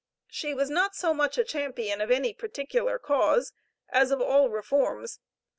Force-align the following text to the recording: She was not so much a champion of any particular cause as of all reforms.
She 0.31 0.55
was 0.55 0.71
not 0.71 0.95
so 0.95 1.13
much 1.13 1.37
a 1.37 1.43
champion 1.43 2.01
of 2.01 2.09
any 2.09 2.33
particular 2.33 2.97
cause 2.97 3.53
as 3.89 4.09
of 4.09 4.19
all 4.19 4.49
reforms. 4.49 5.19